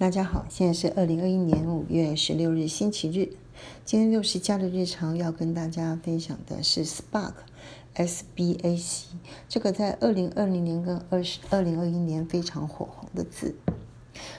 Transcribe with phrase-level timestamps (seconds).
[0.00, 3.36] 大家好，现在是二零二一年五月十六日星期日。
[3.84, 9.08] 今天六十加的日常要跟大家分享的是 SPAC，S B A C，
[9.46, 13.54] 这个在二零二零年跟二十二零二一年非常火红的字。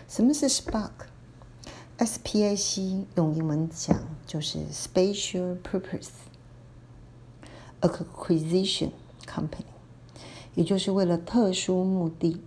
[0.08, 6.10] 什么是 SPAC？S P A C 用英文讲就是 spatial Purpose
[7.82, 8.90] Acquisition
[9.28, 9.68] Company，
[10.56, 12.42] 也就是为了特殊目的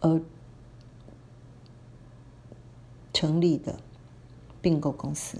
[0.00, 0.22] 而。
[3.24, 3.80] 成立的
[4.60, 5.38] 并购公司。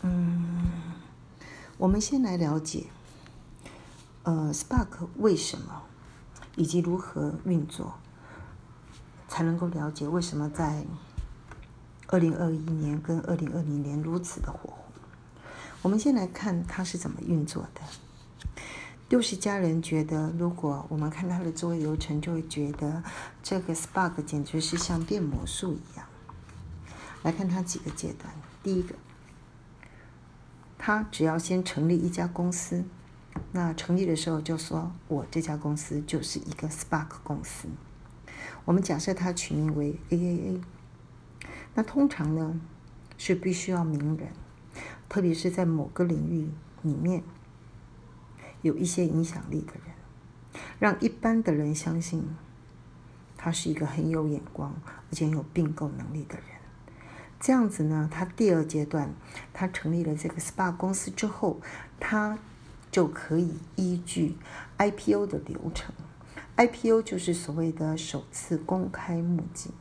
[0.00, 0.72] 嗯，
[1.76, 2.86] 我们先来了解，
[4.22, 5.82] 呃，Spark 为什么
[6.56, 7.98] 以及如何运作，
[9.28, 10.86] 才能够了解为什么在
[12.06, 14.78] 二零二一年跟二零二零年如此的火红。
[15.82, 17.82] 我们先来看它是怎么运作的。
[19.14, 23.00] 六十家人觉得，如果我们看他的作业流程，就会觉得
[23.44, 26.04] 这个 Spark 简直是像变魔术一样。
[27.22, 28.96] 来看它几个阶段，第一个，
[30.76, 32.82] 他只要先成立一家公司，
[33.52, 37.68] 那成立的时候就说我这家公司就是一个 Spark 公司。
[38.64, 40.60] 我们假设它取名为 AAA，
[41.74, 42.60] 那通常呢
[43.16, 44.32] 是必须要名人，
[45.08, 46.50] 特别是在某个领域
[46.82, 47.22] 里面。
[48.64, 52.24] 有一些影响力的人，让一般的人相信
[53.36, 54.74] 他是一个很有眼光
[55.10, 56.46] 而且有并购能力的人。
[57.38, 59.12] 这样子呢，他第二阶段，
[59.52, 61.60] 他成立了这个 SPA 公司之后，
[62.00, 62.38] 他
[62.90, 64.36] 就可以依据
[64.78, 65.94] IPO 的流程
[66.56, 69.72] ，IPO 就是所谓的首次公开募集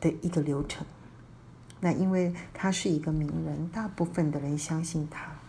[0.00, 0.84] 的一个流程。
[1.78, 5.39] 那因为他是一个名人，大部分的人相信他。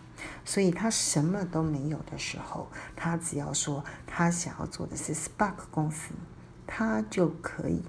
[0.43, 6.13] 所以他什么都没有的时候，他只要说他想要做的是 Spark 公司，
[6.65, 7.83] 他就可以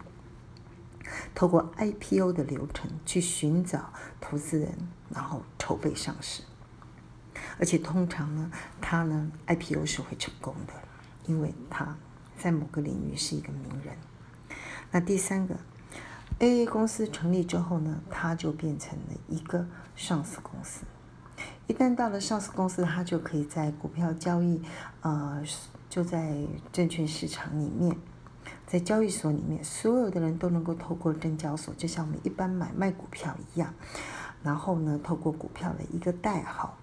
[1.34, 4.72] 透过 IPO 的流程去寻找投资人，
[5.10, 6.42] 然后筹备上市。
[7.58, 10.72] 而且通常呢，他呢 IPO 是会成功的，
[11.26, 11.96] 因为他
[12.38, 13.96] 在某个领域是一个名人。
[14.90, 15.56] 那第三个
[16.38, 20.82] ，AA 公司成立之后呢，他就变成了一个上市公司。
[21.66, 24.60] 一旦到了上市公司，他就可以在股票交易，
[25.00, 25.42] 呃，
[25.88, 26.36] 就在
[26.72, 27.96] 证券市场里面，
[28.66, 33.72] 在交易所里面，所有的人都能够透过证交所，就像我们一般买卖股票一样，
[34.42, 36.76] 然后呢，透过股票的一个代号，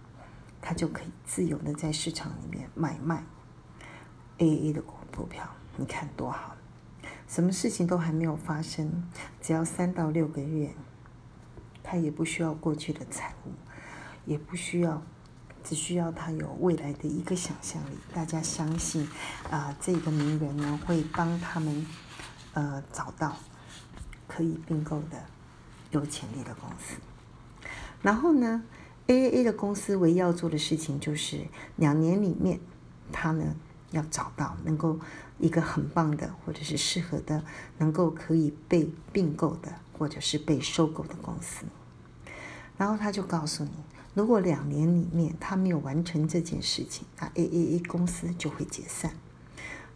[0.61, 3.23] 他就可以自由的在市场里面买卖
[4.37, 5.47] A A 的股股票。
[5.77, 6.55] 你看多好，
[7.27, 9.03] 什么事情都还没有发生，
[9.41, 10.73] 只要三到六个月，
[11.83, 13.51] 他也不需要过去的财务。
[14.29, 15.01] 也不需要，
[15.63, 17.97] 只需要他有未来的一个想象力。
[18.13, 19.09] 大家相信，
[19.49, 21.83] 啊，这个名人呢会帮他们，
[22.53, 23.35] 呃，找到
[24.27, 25.17] 可以并购的
[25.89, 26.97] 有潜力的公司。
[28.03, 28.61] 然后呢
[29.07, 31.47] ，AAA 的公司唯一要做的事情就是
[31.77, 32.59] 两年里面，
[33.11, 33.55] 他呢
[33.89, 34.99] 要找到能够
[35.39, 37.43] 一个很棒的或者是适合的，
[37.79, 41.65] 能够可以被并购的或者是被收购的公司。
[42.77, 43.71] 然后他就告诉你。
[44.19, 49.13] 如果两年里面他没有完成这件事情，那 AAA 公司就会解散。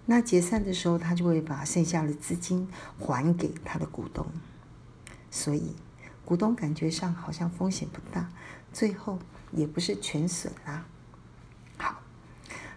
[0.05, 4.25] 那解散的时候，他就会把剩下的资金还给他的股东。
[5.29, 5.75] 所以，
[6.23, 8.29] 股东感觉上好像风险不大，
[8.71, 9.19] 最后
[9.51, 10.85] 也不是全损啦。
[11.75, 11.99] 好，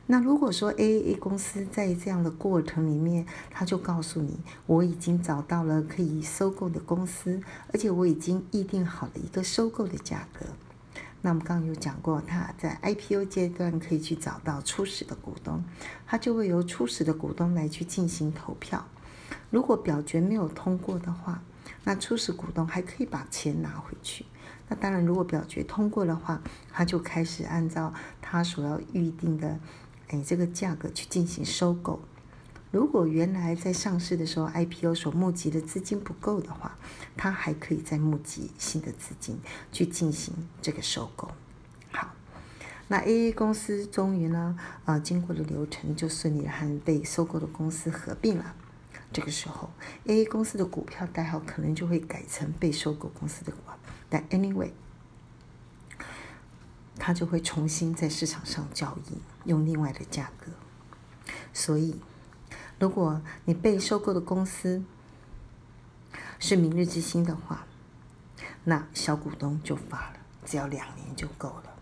[0.06, 7.40] 那如果说 AAA 公司在这样的过程里面，他就告诉你，我已经找到了可以收购的公司，
[7.72, 10.46] 而且我已经议定好了一个收购的价格。
[11.22, 15.64] 那我们刚刚有讲过，他在 IPO 阶段可以去找到初始的股东，
[16.06, 18.86] 他就会由初始的股东来去进行投票。
[19.50, 21.42] 如果表决没有通过的话，
[21.82, 24.24] 那初始股东还可以把钱拿回去。
[24.68, 26.40] 那当然，如果表决通过的话，
[26.72, 29.58] 他就开始按照他所要预定的，
[30.08, 32.00] 哎，这个价格去进行收购。
[32.76, 36.76] 如果原来在上市的时候 IPO 所募集的资金不够的话，
[37.16, 39.40] 他还可以再募集新的资金
[39.72, 41.30] 去进行这个收购。
[41.90, 42.12] 好，
[42.88, 48.54] 那 AA 公司终于呢，啊，经过了流程就顺利的和被收购的公司合并了。
[49.10, 49.70] 这个时候
[50.04, 53.78] ，AA 公司的股票代号可能就会改成被收购公司的股票，
[54.10, 54.72] 但 anyway，
[56.98, 59.18] 它就会重新在市场上交易，
[59.48, 60.52] 用另外的价格，
[61.54, 61.98] 所以。
[62.78, 64.82] 如果你被收购的公司
[66.38, 67.66] 是明日之星的话，
[68.64, 71.74] 那小股东就发了，只要两年就够了。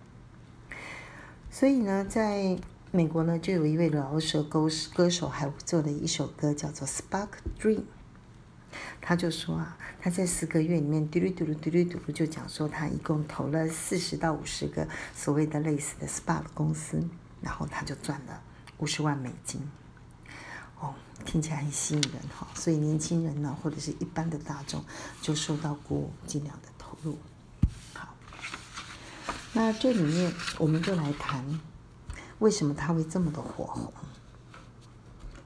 [1.51, 2.57] 所以呢，在
[2.93, 7.29] 美国呢就有一位饶舌歌歌手，还做了一首歌叫做《Spark
[7.61, 7.79] Dream》。
[9.01, 17.09] 他就说啊，他在四个月里面嘟噜嘟噜嘟噜嘟噜就讲说，他一共投了四十到五十个所谓的类似的 SPA 的公司，
[17.41, 18.41] 然后他就赚了
[18.79, 19.61] 五十万美金。
[20.85, 20.95] 哦，
[21.25, 24.85] 听起来很吸引人哈，所以年轻人呢，或者是一般的大众
[25.23, 27.17] 就受到鼓舞，尽量的投入。
[27.95, 28.15] 好，
[29.55, 31.61] 那这里面我们就来谈，
[32.39, 33.93] 为什么它会这么的火红？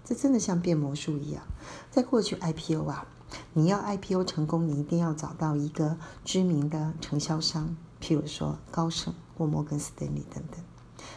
[0.05, 1.45] 这真的像变魔术一样，
[1.91, 3.07] 在过去 IPO 啊。
[3.53, 10.65] 你要 IPO 成功，你一定要找到一个知名的承销商，譬如说高盛或摩根斯丹利等等，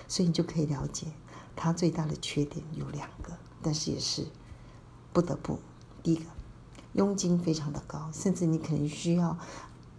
[0.09, 1.07] 所以你就可以了解
[1.56, 4.25] 它最大的缺点有两个，但是也是
[5.13, 5.60] 不得不。
[6.04, 6.24] 第一个，
[6.94, 9.38] 佣金非常的高，甚至你可能需要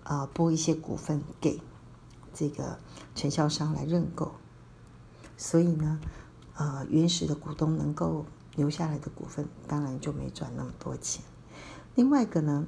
[0.04, 1.60] 啊拨一些股份给
[2.34, 2.78] 这个
[3.14, 4.32] 承销商来认购，
[5.36, 6.00] 所以呢，
[6.54, 8.26] 呃，原始的股东能够
[8.56, 11.22] 留下来的股份，当然就没赚那么多钱。
[11.94, 12.66] 另外一个呢，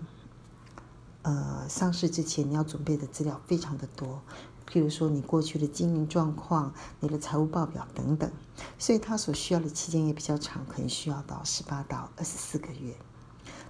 [1.22, 4.22] 呃，上市之前你要准备的资料非常的多，
[4.68, 8.30] 譬如说你过去的经营状况、你的财务报表等等，
[8.78, 12.96] 所以他所需要的期间也比较长，可能需要到十八到二十四个月。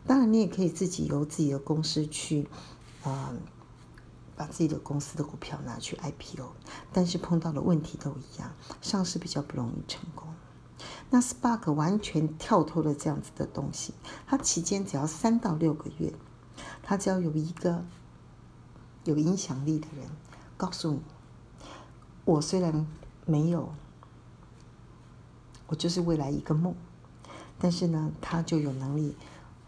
[0.06, 2.48] 当然，你也可以自己由自己的公司去，
[3.02, 3.34] 呃，
[4.36, 6.48] 把自己的公司的股票拿去 IPO，
[6.92, 10.28] 但是碰到的问题都一样，上市比较不容易成功。
[11.10, 13.94] 那 Spark 完全跳脱了这样子的东西，
[14.26, 16.12] 它期间只要三到六个月，
[16.82, 17.84] 它只要有一个
[19.04, 20.08] 有影响力的人
[20.56, 21.00] 告诉你，
[22.24, 22.86] 我虽然
[23.26, 23.72] 没有，
[25.66, 26.74] 我就是未来一个梦，
[27.58, 29.16] 但是呢，他就有能力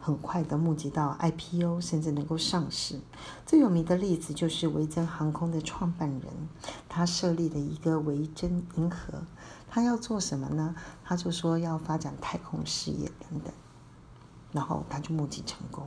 [0.00, 3.00] 很快的募集到 IPO，甚至能够上市。
[3.44, 6.48] 最有名的例子就是维珍航空的创办人，
[6.88, 9.22] 他设立了一个维珍银河。
[9.68, 10.74] 他要做什么呢？
[11.04, 13.52] 他就说要发展太空事业等等，
[14.52, 15.86] 然后他就募集成功，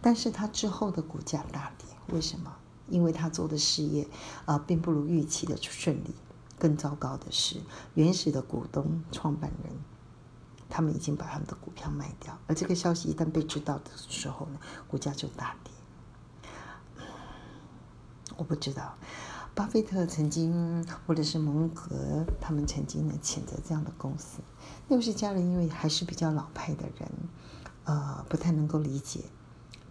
[0.00, 2.54] 但是他之后的股价大跌，为什么？
[2.88, 4.08] 因为他做的事业
[4.44, 6.14] 啊，并不如预期的顺利。
[6.58, 7.60] 更糟糕的是，
[7.94, 9.72] 原始的股东、创办人，
[10.68, 14.58] 他们已经把他们的股票卖掉，而这个消息一旦被知道的时候呢，
[14.88, 15.72] 股价就大跌。
[18.36, 18.94] 我不知道。
[19.54, 24.38] 巴菲特曾经，或者是蒙格，他们曾经呢谴责这样的公司。
[24.88, 27.10] 六世家人因为还是比较老派的人，
[27.84, 29.24] 呃，不太能够理解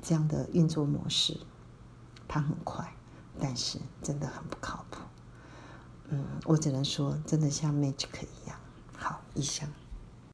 [0.02, 1.38] 这样的运作模式。
[2.28, 2.94] 他很快，
[3.40, 5.00] 但是真的很不靠谱。
[6.10, 8.08] 嗯，我只能说，真的像 magic
[8.44, 8.58] 一样。
[8.96, 9.68] 好，以上。